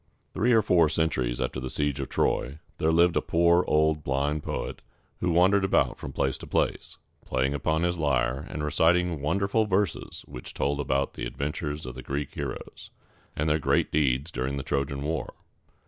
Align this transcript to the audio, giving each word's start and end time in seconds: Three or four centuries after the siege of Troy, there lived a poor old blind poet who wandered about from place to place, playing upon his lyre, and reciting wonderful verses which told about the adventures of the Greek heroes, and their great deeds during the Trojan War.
Three 0.33 0.51
or 0.51 0.63
four 0.63 0.89
centuries 0.89 1.39
after 1.39 1.59
the 1.59 1.69
siege 1.69 1.99
of 1.99 2.09
Troy, 2.09 2.57
there 2.79 2.91
lived 2.91 3.15
a 3.15 3.21
poor 3.21 3.63
old 3.67 4.03
blind 4.03 4.41
poet 4.41 4.81
who 5.19 5.29
wandered 5.31 5.63
about 5.63 5.99
from 5.99 6.11
place 6.11 6.39
to 6.39 6.47
place, 6.47 6.97
playing 7.23 7.53
upon 7.53 7.83
his 7.83 7.99
lyre, 7.99 8.47
and 8.49 8.63
reciting 8.63 9.21
wonderful 9.21 9.67
verses 9.67 10.23
which 10.27 10.55
told 10.55 10.79
about 10.79 11.13
the 11.13 11.27
adventures 11.27 11.85
of 11.85 11.93
the 11.93 12.01
Greek 12.01 12.33
heroes, 12.33 12.89
and 13.35 13.47
their 13.47 13.59
great 13.59 13.91
deeds 13.91 14.31
during 14.31 14.57
the 14.57 14.63
Trojan 14.63 15.03
War. 15.03 15.35